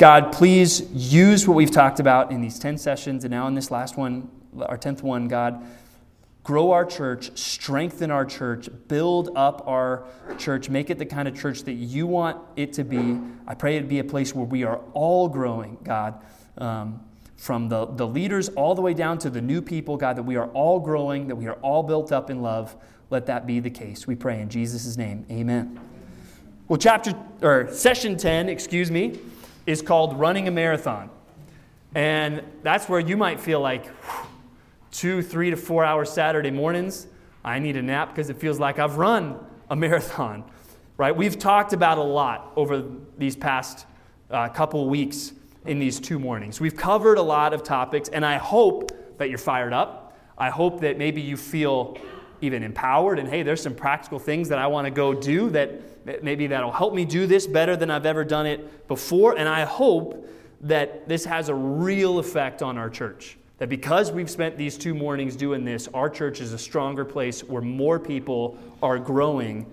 [0.00, 3.70] God, please use what we've talked about in these 10 sessions and now in this
[3.70, 4.30] last one,
[4.62, 5.62] our 10th one, God.
[6.42, 10.06] Grow our church, strengthen our church, build up our
[10.38, 13.20] church, make it the kind of church that you want it to be.
[13.46, 16.24] I pray it be a place where we are all growing, God.
[16.56, 17.02] Um,
[17.36, 20.36] from the, the leaders all the way down to the new people, God, that we
[20.36, 22.74] are all growing, that we are all built up in love.
[23.10, 24.06] Let that be the case.
[24.06, 25.26] We pray in Jesus' name.
[25.30, 25.78] Amen.
[26.68, 27.12] Well, chapter
[27.42, 29.18] or session 10, excuse me,
[29.66, 31.10] is called Running a Marathon.
[31.94, 33.86] And that's where you might feel like
[34.90, 37.06] two, three to four hour Saturday mornings,
[37.44, 39.38] I need a nap because it feels like I've run
[39.68, 40.44] a marathon,
[40.96, 41.14] right?
[41.14, 42.84] We've talked about a lot over
[43.18, 43.86] these past
[44.30, 45.32] uh, couple weeks
[45.66, 46.60] in these two mornings.
[46.60, 50.16] We've covered a lot of topics, and I hope that you're fired up.
[50.38, 51.98] I hope that maybe you feel
[52.40, 56.22] even empowered and hey, there's some practical things that I want to go do that
[56.22, 59.36] maybe that'll help me do this better than I've ever done it before.
[59.38, 60.28] And I hope
[60.62, 63.36] that this has a real effect on our church.
[63.58, 67.44] That because we've spent these two mornings doing this, our church is a stronger place
[67.44, 69.66] where more people are growing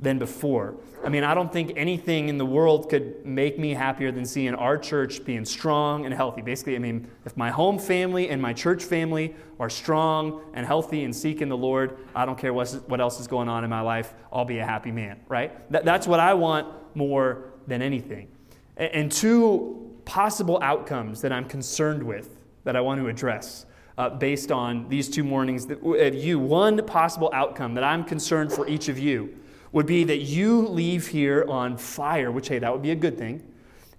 [0.00, 0.74] than before.
[1.04, 4.54] I mean, I don't think anything in the world could make me happier than seeing
[4.54, 6.42] our church being strong and healthy.
[6.42, 11.04] Basically, I mean, if my home family and my church family are strong and healthy
[11.04, 14.14] and seeking the Lord, I don't care what else is going on in my life,
[14.32, 15.52] I'll be a happy man, right?
[15.70, 18.28] That's what I want more than anything.
[18.76, 23.66] And two possible outcomes that I'm concerned with that I want to address.
[23.96, 26.38] Uh, based on these two mornings that, of you.
[26.38, 29.34] One possible outcome that I'm concerned for each of you
[29.72, 33.18] would be that you leave here on fire, which, hey, that would be a good
[33.18, 33.42] thing.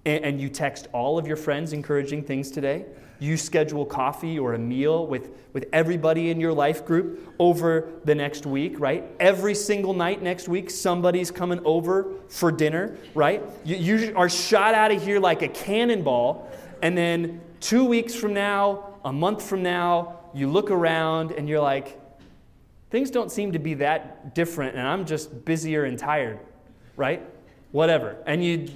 [0.05, 2.85] And, and, you text all of your friends encouraging things today.
[3.19, 8.15] You schedule coffee or a meal with, with everybody in your life group over the
[8.15, 9.03] next week, right?
[9.19, 13.43] Every single night next week, somebody's coming over for dinner, right?
[13.65, 16.49] You, you are shot out of here like a cannonball.
[16.81, 21.59] And then two weeks from now, a month from now, you look around and you're
[21.59, 21.99] like,
[22.89, 26.39] Things don't seem to be that different, and I'm just busier and tired,
[26.95, 27.21] right?
[27.71, 28.17] Whatever.
[28.25, 28.67] And you,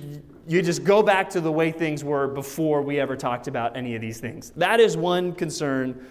[0.48, 3.96] you just go back to the way things were before we ever talked about any
[3.96, 4.52] of these things.
[4.52, 6.06] That is one concern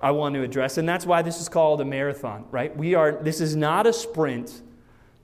[0.00, 2.76] I want to address, and that's why this is called a marathon, right?
[2.76, 4.62] We are, this is not a sprint,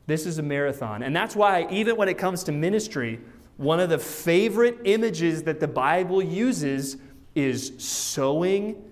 [0.07, 1.03] this is a marathon.
[1.05, 3.21] And that's why, even when it comes to ministry,
[3.57, 6.97] one of the favorite images that the Bible uses
[7.35, 8.83] is sowing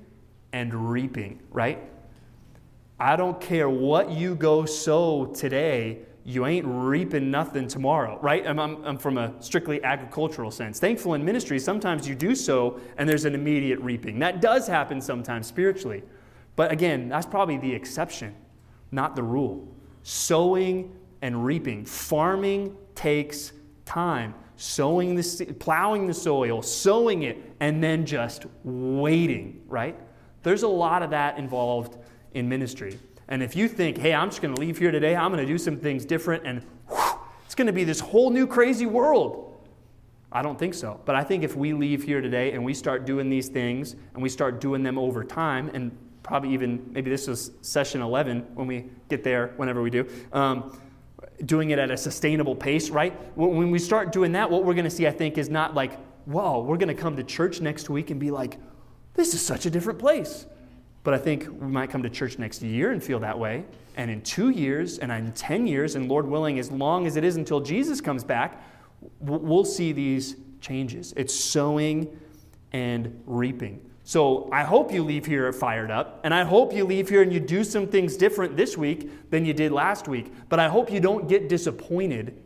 [0.53, 1.81] and reaping, right?
[3.01, 8.47] I don't care what you go sow today, you ain't reaping nothing tomorrow, right?
[8.47, 10.81] I'm, I'm, I'm, from a strictly agricultural sense.
[10.81, 14.19] Thankful in ministry, sometimes you do sow and there's an immediate reaping.
[14.19, 16.03] That does happen sometimes spiritually.
[16.57, 18.35] But again, that's probably the exception,
[18.91, 19.67] not the rule.
[20.03, 21.85] Sowing and reaping.
[21.85, 23.53] Farming takes
[23.85, 24.35] time.
[24.57, 29.97] Sowing the plowing the soil, sowing it, and then just waiting, right?
[30.43, 31.97] There's a lot of that involved
[32.35, 32.99] in ministry.
[33.29, 35.51] And if you think, hey, I'm just going to leave here today, I'm going to
[35.51, 39.49] do some things different, and whew, it's going to be this whole new crazy world.
[40.31, 41.01] I don't think so.
[41.05, 44.23] But I think if we leave here today and we start doing these things and
[44.23, 48.67] we start doing them over time, and probably even maybe this is session 11 when
[48.67, 50.79] we get there, whenever we do, um,
[51.47, 53.15] doing it at a sustainable pace, right?
[53.37, 55.99] When we start doing that, what we're going to see, I think, is not like,
[56.27, 58.59] whoa, we're going to come to church next week and be like,
[59.15, 60.47] this is such a different place.
[61.09, 63.65] But I think we might come to church next year and feel that way.
[63.97, 67.25] And in two years, and in 10 years, and Lord willing, as long as it
[67.25, 68.63] is until Jesus comes back,
[69.19, 71.15] we'll see these changes.
[71.17, 72.15] It's sowing
[72.75, 73.81] and reaping.
[74.05, 77.33] So I hope you leave here fired up, and I hope you leave here and
[77.33, 80.31] you do some things different this week than you did last week.
[80.51, 82.39] But I hope you don't get disappointed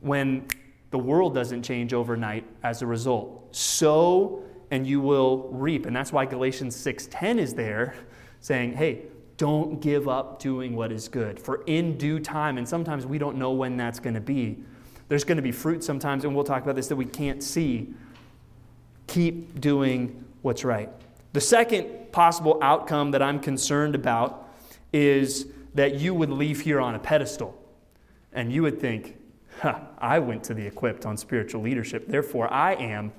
[0.00, 0.48] when
[0.90, 3.54] the world doesn't change overnight as a result.
[3.54, 5.86] Sow and you will reap.
[5.86, 7.94] And that's why Galatians 6:10 is there
[8.40, 9.06] saying, "Hey,
[9.36, 13.36] don't give up doing what is good, for in due time, and sometimes we don't
[13.36, 14.58] know when that's going to be.
[15.08, 17.94] There's going to be fruit sometimes, and we'll talk about this that we can't see.
[19.06, 20.90] Keep doing what's right.
[21.32, 24.48] The second possible outcome that I'm concerned about
[24.92, 27.54] is that you would leave here on a pedestal
[28.32, 29.16] and you would think,
[29.60, 33.12] huh, I went to the equipped on spiritual leadership, therefore I am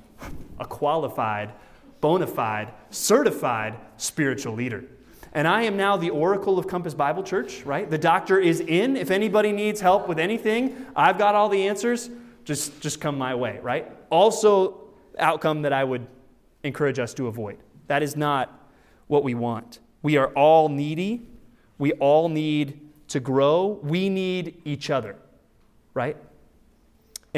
[0.59, 1.53] a qualified,
[2.01, 4.83] bona fide, certified spiritual leader.
[5.33, 7.89] And I am now the oracle of Compass Bible Church, right?
[7.89, 8.97] The doctor is in.
[8.97, 12.09] If anybody needs help with anything, I've got all the answers.
[12.43, 13.91] Just, just come my way, right?
[14.09, 14.79] Also,
[15.19, 16.07] outcome that I would
[16.63, 17.57] encourage us to avoid.
[17.87, 18.69] That is not
[19.07, 19.79] what we want.
[20.01, 21.27] We are all needy.
[21.77, 22.79] We all need
[23.09, 23.79] to grow.
[23.83, 25.17] We need each other,
[25.93, 26.17] right?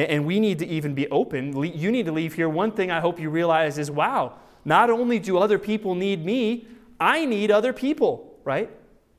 [0.08, 1.62] And we need to even be open.
[1.62, 2.48] You need to leave here.
[2.48, 6.68] One thing I hope you realize is wow, not only do other people need me,
[7.00, 8.70] I need other people, right?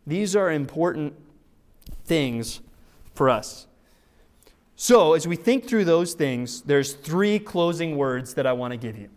[0.06, 1.14] These are important
[2.04, 2.60] things
[3.14, 3.66] for us.
[4.76, 8.78] So, as we think through those things, there's three closing words that I want to
[8.78, 9.10] give you.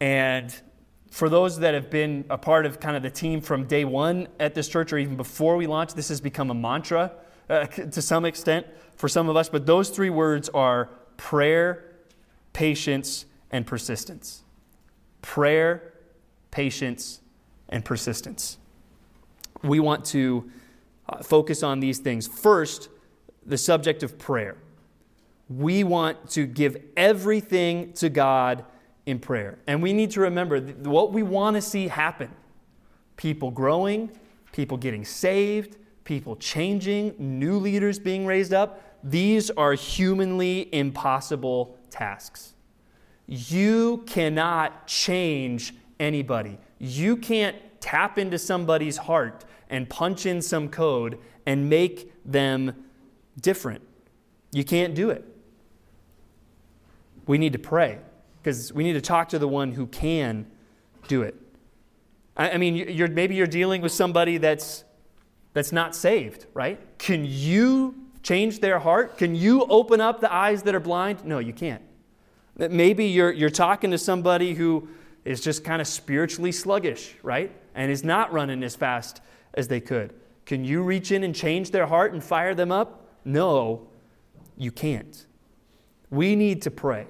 [0.00, 0.54] And
[1.10, 4.28] for those that have been a part of kind of the team from day one
[4.38, 7.12] at this church or even before we launched, this has become a mantra
[7.48, 9.48] uh, to some extent for some of us.
[9.48, 11.84] But those three words are prayer,
[12.52, 14.42] patience, and persistence.
[15.22, 15.94] Prayer,
[16.50, 17.20] patience,
[17.68, 18.58] and persistence.
[19.62, 20.50] We want to
[21.08, 22.26] uh, focus on these things.
[22.26, 22.88] First,
[23.46, 24.56] the subject of prayer.
[25.48, 28.64] We want to give everything to God
[29.06, 29.58] in prayer.
[29.66, 32.30] And we need to remember what we want to see happen
[33.16, 34.10] people growing,
[34.50, 38.82] people getting saved, people changing, new leaders being raised up.
[39.02, 42.54] These are humanly impossible tasks.
[43.26, 46.58] You cannot change anybody.
[46.78, 52.84] You can't tap into somebody's heart and punch in some code and make them
[53.40, 53.82] different.
[54.52, 55.24] You can't do it.
[57.26, 57.98] We need to pray
[58.42, 60.46] because we need to talk to the one who can
[61.08, 61.34] do it.
[62.36, 64.83] I, mean, you're, maybe you're dealing with somebody that's,
[65.54, 66.78] that's not saved, right?
[66.98, 69.16] Can you change their heart?
[69.16, 71.24] Can you open up the eyes that are blind?
[71.24, 71.82] No, you can't.
[72.56, 74.88] Maybe you're, you're talking to somebody who
[75.24, 77.50] is just kind of spiritually sluggish, right?
[77.74, 79.20] And is not running as fast
[79.54, 80.12] as they could.
[80.44, 83.08] Can you reach in and change their heart and fire them up?
[83.24, 83.88] No,
[84.56, 85.24] you can't.
[86.10, 87.06] We need to pray.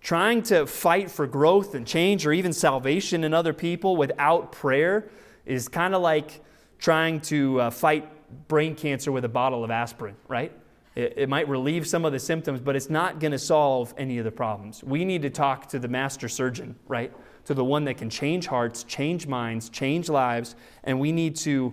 [0.00, 5.10] Trying to fight for growth and change or even salvation in other people without prayer
[5.44, 6.40] is kind of like
[6.80, 8.08] trying to uh, fight
[8.48, 10.52] brain cancer with a bottle of aspirin, right?
[10.94, 14.18] It, it might relieve some of the symptoms, but it's not going to solve any
[14.18, 14.82] of the problems.
[14.82, 17.12] We need to talk to the master surgeon, right?
[17.44, 21.72] To the one that can change hearts, change minds, change lives, and we need to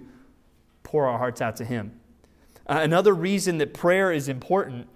[0.83, 1.99] pour our hearts out to him.
[2.67, 4.87] Uh, another reason that prayer is important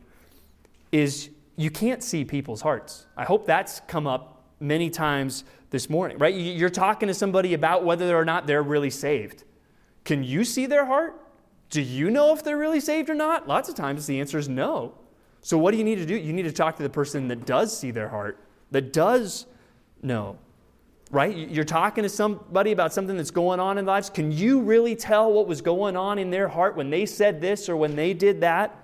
[0.92, 3.06] is you can't see people's hearts.
[3.16, 6.34] I hope that's come up many times this morning, right?
[6.34, 9.44] You're talking to somebody about whether or not they're really saved.
[10.04, 11.16] Can you see their heart?
[11.70, 13.48] Do you know if they're really saved or not?
[13.48, 14.94] Lots of times the answer is no.
[15.42, 16.16] So, what do you need to do?
[16.16, 18.38] You need to talk to the person that does see their heart,
[18.72, 19.48] that does
[20.04, 20.38] know,
[21.10, 21.36] right?
[21.36, 24.10] You're talking to somebody about something that's going on in lives.
[24.10, 27.70] Can you really tell what was going on in their heart when they said this
[27.70, 28.78] or when they did that?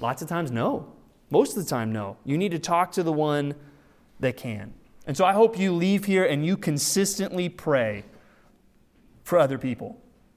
[0.00, 0.92] Lots of times, no.
[1.30, 2.16] Most of the time, no.
[2.24, 3.54] You need to talk to the one
[4.20, 4.72] that can.
[5.06, 8.04] And so I hope you leave here and you consistently pray
[9.28, 9.94] for other people.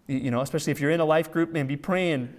[0.07, 2.33] You know, especially if you're in a life group, man, be praying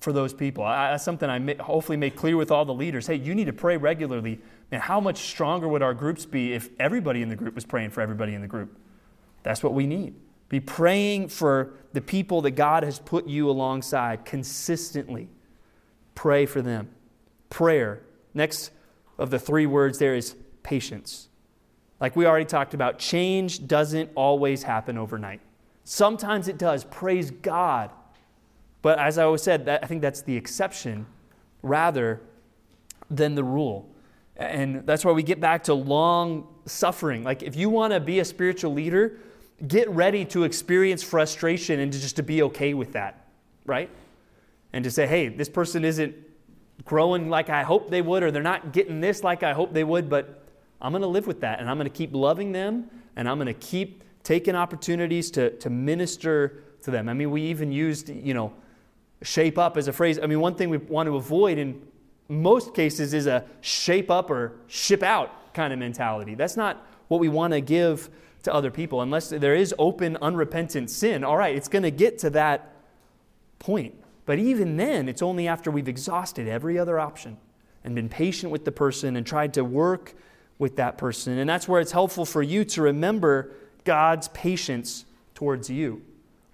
[0.00, 0.64] for those people.
[0.64, 3.06] I, that's something I hopefully make clear with all the leaders.
[3.06, 4.40] Hey, you need to pray regularly.
[4.72, 7.90] Man, how much stronger would our groups be if everybody in the group was praying
[7.90, 8.78] for everybody in the group?
[9.42, 10.14] That's what we need.
[10.48, 15.28] Be praying for the people that God has put you alongside consistently.
[16.14, 16.88] Pray for them
[17.50, 18.00] prayer.
[18.32, 18.70] Next
[19.18, 21.28] of the three words there is patience.
[22.00, 25.42] Like we already talked about, change doesn't always happen overnight.
[25.92, 27.90] Sometimes it does, praise God.
[28.80, 31.04] But as I always said, that, I think that's the exception
[31.64, 32.20] rather
[33.10, 33.90] than the rule.
[34.36, 37.24] And that's why we get back to long suffering.
[37.24, 39.18] Like if you want to be a spiritual leader,
[39.66, 43.26] get ready to experience frustration and to just to be okay with that,
[43.66, 43.90] right?
[44.72, 46.14] And to say, hey, this person isn't
[46.84, 49.82] growing like I hope they would, or they're not getting this like I hope they
[49.82, 50.44] would, but
[50.80, 51.58] I'm going to live with that.
[51.58, 55.50] And I'm going to keep loving them, and I'm going to keep taking opportunities to,
[55.58, 57.08] to minister to them.
[57.08, 58.52] I mean, we even used, you know,
[59.22, 60.18] shape up as a phrase.
[60.22, 61.80] I mean, one thing we want to avoid in
[62.28, 66.34] most cases is a shape up or ship out kind of mentality.
[66.34, 68.08] That's not what we want to give
[68.44, 71.24] to other people unless there is open, unrepentant sin.
[71.24, 72.74] All right, it's going to get to that
[73.58, 73.94] point.
[74.26, 77.36] But even then, it's only after we've exhausted every other option
[77.82, 80.14] and been patient with the person and tried to work
[80.58, 81.38] with that person.
[81.38, 83.52] And that's where it's helpful for you to remember
[83.84, 86.02] God's patience towards you.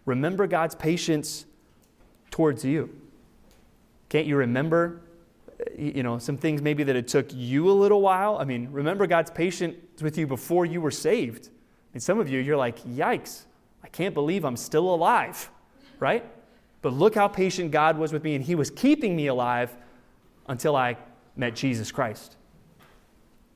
[0.04, 1.47] Remember God's patience
[2.30, 2.90] towards you.
[4.09, 5.00] Can't you remember
[5.76, 8.37] you know some things maybe that it took you a little while?
[8.38, 11.49] I mean, remember God's patience with you before you were saved.
[11.95, 13.45] And some of you you're like, "Yikes.
[13.83, 15.50] I can't believe I'm still alive."
[15.99, 16.25] Right?
[16.83, 19.75] But look how patient God was with me, and He was keeping me alive
[20.47, 20.99] until I
[21.35, 22.37] met Jesus Christ.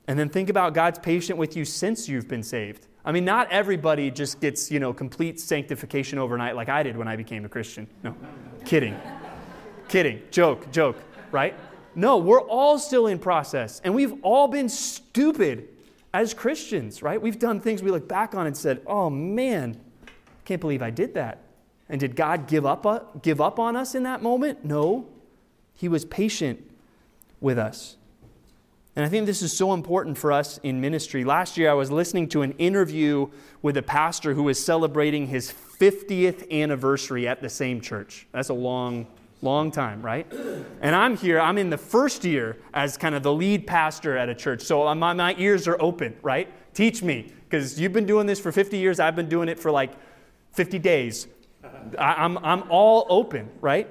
[0.09, 2.89] And then think about God's patient with you since you've been saved.
[3.05, 7.09] I mean, not everybody just gets, you know, complete sanctification overnight like I did when
[7.09, 7.87] I became a Christian.
[8.03, 8.15] No,
[8.65, 8.99] kidding.
[9.89, 10.21] kidding.
[10.31, 10.97] Joke, joke,
[11.31, 11.55] right?
[11.95, 13.81] No, we're all still in process.
[13.85, 15.69] And we've all been stupid
[16.13, 17.21] as Christians, right?
[17.21, 19.81] We've done things we look back on and said, oh man,
[20.45, 21.39] can't believe I did that.
[21.89, 24.65] And did God give up, uh, give up on us in that moment?
[24.65, 25.09] No.
[25.75, 26.71] He was patient
[27.41, 27.97] with us.
[29.01, 31.25] And I think this is so important for us in ministry.
[31.25, 33.31] Last year, I was listening to an interview
[33.63, 38.27] with a pastor who was celebrating his 50th anniversary at the same church.
[38.33, 39.07] That's a long,
[39.41, 40.31] long time, right?
[40.83, 44.29] And I'm here, I'm in the first year as kind of the lead pastor at
[44.29, 44.61] a church.
[44.61, 46.53] So uh, my, my ears are open, right?
[46.75, 49.71] Teach me, because you've been doing this for 50 years, I've been doing it for
[49.71, 49.93] like
[50.53, 51.27] 50 days.
[51.99, 53.89] I, I'm, I'm all open, right?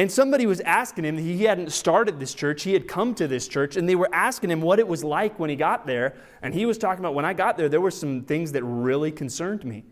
[0.00, 3.46] And somebody was asking him, he hadn't started this church, he had come to this
[3.46, 6.14] church, and they were asking him what it was like when he got there.
[6.40, 9.12] And he was talking about when I got there, there were some things that really
[9.12, 9.84] concerned me.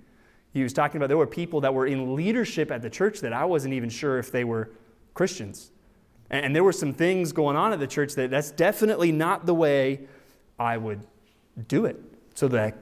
[0.54, 3.34] He was talking about there were people that were in leadership at the church that
[3.34, 4.70] I wasn't even sure if they were
[5.12, 5.72] Christians.
[6.30, 9.54] And there were some things going on at the church that that's definitely not the
[9.54, 10.08] way
[10.58, 11.02] I would
[11.68, 12.02] do it.
[12.34, 12.78] So that,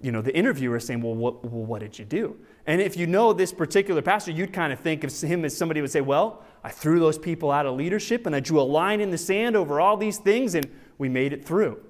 [0.00, 2.36] you know, the interviewer saying, well what, well, what did you do?
[2.66, 5.80] And if you know this particular pastor, you'd kind of think of him as somebody
[5.80, 9.00] would say, Well, I threw those people out of leadership and I drew a line
[9.00, 11.80] in the sand over all these things and we made it through.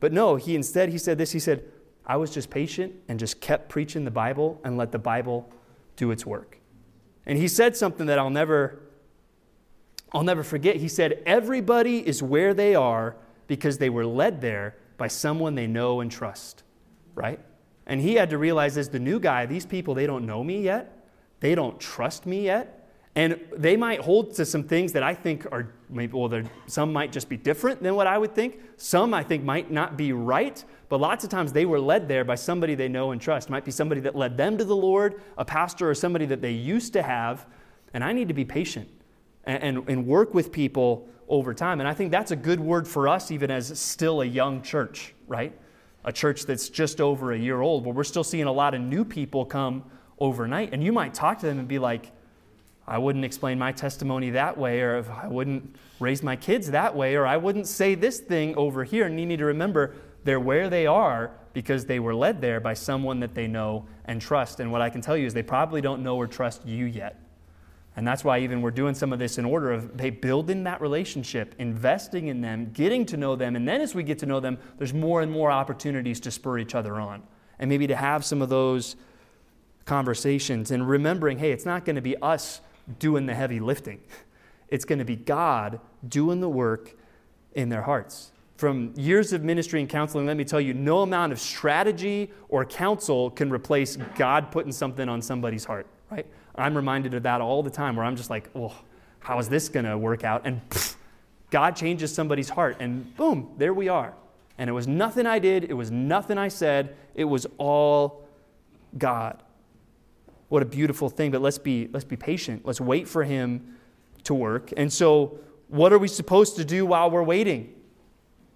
[0.00, 1.64] But no, he instead he said this, he said,
[2.04, 5.50] I was just patient and just kept preaching the Bible and let the Bible
[5.96, 6.58] do its work.
[7.24, 8.82] And he said something that I'll never
[10.12, 10.76] I'll never forget.
[10.76, 15.68] He said, Everybody is where they are because they were led there by someone they
[15.68, 16.64] know and trust.
[17.16, 17.40] Right?
[17.86, 20.62] And he had to realize as the new guy, these people, they don't know me
[20.62, 21.08] yet.
[21.40, 22.88] They don't trust me yet.
[23.16, 27.12] And they might hold to some things that I think are maybe, well, some might
[27.12, 28.60] just be different than what I would think.
[28.76, 30.62] Some I think might not be right.
[30.90, 33.48] But lots of times they were led there by somebody they know and trust.
[33.48, 36.42] It might be somebody that led them to the Lord, a pastor, or somebody that
[36.42, 37.46] they used to have.
[37.94, 38.88] And I need to be patient
[39.44, 41.80] and, and, and work with people over time.
[41.80, 45.14] And I think that's a good word for us, even as still a young church,
[45.26, 45.58] right?
[46.06, 48.80] A church that's just over a year old, where we're still seeing a lot of
[48.80, 49.84] new people come
[50.18, 50.72] overnight.
[50.72, 52.12] And you might talk to them and be like,
[52.86, 57.16] I wouldn't explain my testimony that way, or I wouldn't raise my kids that way,
[57.16, 59.06] or I wouldn't say this thing over here.
[59.06, 62.74] And you need to remember they're where they are because they were led there by
[62.74, 64.60] someone that they know and trust.
[64.60, 67.20] And what I can tell you is they probably don't know or trust you yet.
[67.96, 70.82] And that's why even we're doing some of this in order of they building that
[70.82, 74.38] relationship, investing in them, getting to know them, and then as we get to know
[74.38, 77.22] them, there's more and more opportunities to spur each other on.
[77.58, 78.96] And maybe to have some of those
[79.86, 82.60] conversations and remembering, hey, it's not going to be us
[82.98, 84.00] doing the heavy lifting.
[84.68, 86.96] It's going to be God doing the work
[87.54, 88.32] in their hearts.
[88.56, 92.64] From years of ministry and counseling, let me tell you, no amount of strategy or
[92.64, 96.26] counsel can replace God putting something on somebody's heart, right?
[96.58, 98.74] I'm reminded of that all the time where I'm just like, oh,
[99.20, 100.42] how is this going to work out?
[100.44, 100.96] And pff,
[101.50, 104.14] God changes somebody's heart, and boom, there we are.
[104.58, 108.24] And it was nothing I did, it was nothing I said, it was all
[108.98, 109.42] God.
[110.48, 112.64] What a beautiful thing, but let's be, let's be patient.
[112.64, 113.76] Let's wait for Him
[114.24, 114.72] to work.
[114.76, 117.74] And so, what are we supposed to do while we're waiting?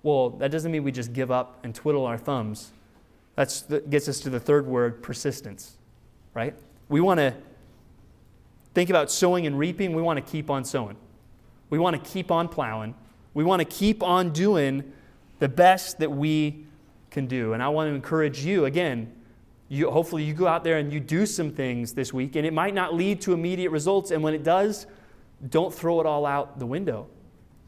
[0.03, 2.71] Well, that doesn't mean we just give up and twiddle our thumbs.
[3.35, 5.77] That gets us to the third word persistence,
[6.35, 6.55] right?
[6.89, 7.35] We want to
[8.75, 10.97] think about sowing and reaping, we want to keep on sowing.
[11.71, 12.95] We want to keep on plowing.
[13.35, 14.93] We want to keep on doing
[15.39, 16.67] the best that we
[17.11, 17.53] can do.
[17.53, 19.13] And I want to encourage you again,
[19.69, 22.53] you, hopefully you go out there and you do some things this week, and it
[22.53, 24.11] might not lead to immediate results.
[24.11, 24.87] And when it does,
[25.49, 27.07] don't throw it all out the window.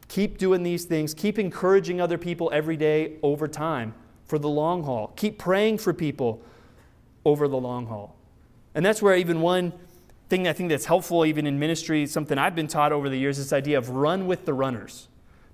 [0.09, 1.13] Keep doing these things.
[1.13, 3.93] Keep encouraging other people every day over time
[4.25, 5.13] for the long haul.
[5.15, 6.41] Keep praying for people
[7.25, 8.15] over the long haul.
[8.75, 9.73] And that's where even one
[10.33, 13.37] thing I think that's helpful even in ministry, something I've been taught over the years,
[13.37, 15.07] this idea of run with the runners.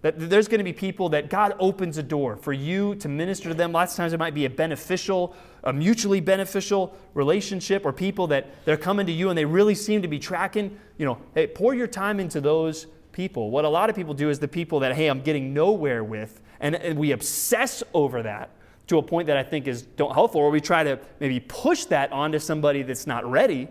[0.03, 3.50] That there's going to be people that God opens a door for you to minister
[3.50, 3.74] to them.
[3.74, 8.63] Lots of times it might be a beneficial, a mutually beneficial relationship, or people that
[8.63, 10.79] they're coming to you and they really seem to be tracking.
[10.98, 13.51] You know, hey, pour your time into those people.
[13.51, 16.39] What a lot of people do is the people that, hey, I'm getting nowhere with,
[16.62, 18.51] and, and we obsess over that
[18.88, 21.83] to a point that I think is don't helpful, or we try to maybe push
[21.86, 23.67] that onto somebody that's not ready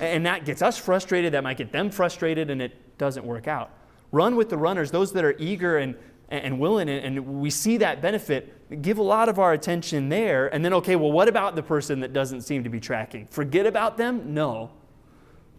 [0.00, 3.70] and that gets us frustrated, that might get them frustrated, and it doesn't work out.
[4.10, 5.94] Run with the runners, those that are eager and,
[6.28, 8.82] and willing, and we see that benefit.
[8.82, 10.52] Give a lot of our attention there.
[10.54, 13.26] And then, okay, well, what about the person that doesn't seem to be tracking?
[13.28, 14.34] Forget about them?
[14.34, 14.70] No.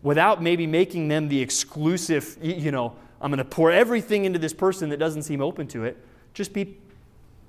[0.01, 4.53] Without maybe making them the exclusive, you know, I'm going to pour everything into this
[4.53, 5.97] person that doesn't seem open to it.
[6.33, 6.77] Just be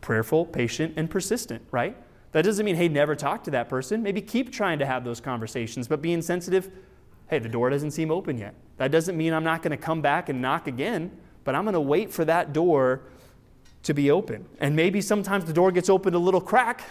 [0.00, 1.97] prayerful, patient, and persistent, right?
[2.34, 4.02] That doesn't mean, hey, never talk to that person.
[4.02, 6.68] Maybe keep trying to have those conversations, but being sensitive,
[7.28, 8.54] hey, the door doesn't seem open yet.
[8.76, 11.74] That doesn't mean I'm not going to come back and knock again, but I'm going
[11.74, 13.02] to wait for that door
[13.84, 14.46] to be open.
[14.58, 16.82] And maybe sometimes the door gets opened a little crack.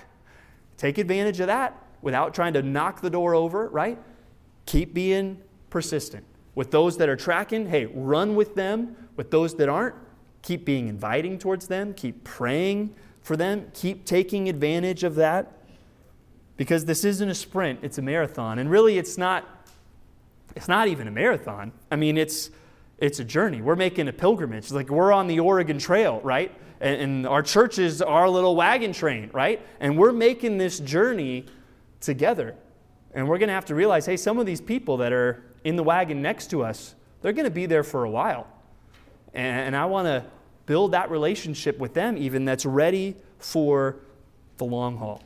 [0.78, 4.00] Take advantage of that without trying to knock the door over, right?
[4.66, 6.24] Keep being persistent.
[6.56, 8.96] With those that are tracking, hey, run with them.
[9.18, 9.96] With those that aren't,
[10.42, 15.52] keep being inviting towards them, keep praying for them, keep taking advantage of that.
[16.56, 18.60] Because this isn't a sprint, it's a marathon.
[18.60, 19.48] And really it's not
[20.56, 21.72] it's not even a marathon.
[21.90, 22.52] I mean, it's
[23.00, 23.62] it's a journey.
[23.62, 24.72] We're making a pilgrimage.
[24.72, 26.52] Like we're on the Oregon Trail, right?
[26.80, 29.66] And, and our church is our little wagon train, right?
[29.80, 31.46] And we're making this journey
[32.02, 32.56] together.
[33.14, 35.76] And we're going to have to realize hey, some of these people that are in
[35.76, 38.48] the wagon next to us, they're going to be there for a while.
[39.34, 40.24] And, I want to
[40.66, 43.98] build that relationship with them, even that's ready for
[44.58, 45.22] the long haul.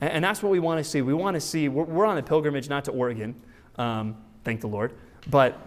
[0.00, 1.02] And, that's what we want to see.
[1.02, 3.34] We want to see, we're, on a pilgrimage not to Oregon,
[3.76, 4.92] um, thank the Lord,
[5.28, 5.58] but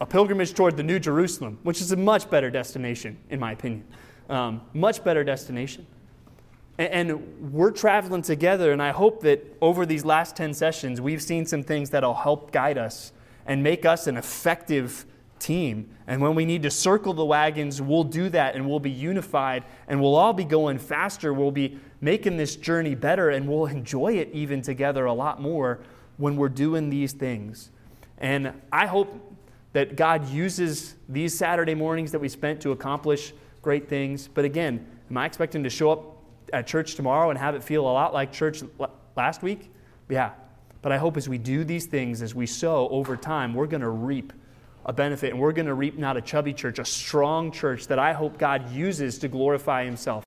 [0.00, 3.84] a pilgrimage toward the New Jerusalem, which is a much better destination, in my opinion.
[4.28, 5.84] Um, much better destination.
[6.78, 11.22] And, and we're traveling together, and I hope that over these last 10 sessions, we've
[11.22, 13.12] seen some things that'll help guide us
[13.46, 15.06] and make us an effective
[15.42, 15.90] team.
[16.06, 19.64] And when we need to circle the wagons, we'll do that and we'll be unified
[19.88, 21.34] and we'll all be going faster.
[21.34, 25.80] We'll be making this journey better and we'll enjoy it even together a lot more
[26.16, 27.70] when we're doing these things.
[28.18, 29.36] And I hope
[29.72, 33.32] that God uses these Saturday mornings that we spent to accomplish
[33.62, 34.28] great things.
[34.28, 36.22] But again, am I expecting to show up
[36.52, 38.62] at church tomorrow and have it feel a lot like church
[39.16, 39.72] last week?
[40.08, 40.32] Yeah.
[40.82, 43.82] But I hope as we do these things, as we sow over time, we're going
[43.82, 44.32] to reap
[44.84, 47.98] a benefit and we're going to reap not a chubby church, a strong church that
[47.98, 50.24] I hope God uses to glorify Himself.